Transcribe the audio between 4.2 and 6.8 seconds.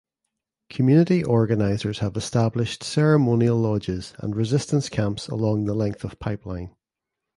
resistance camps along the length of pipeline.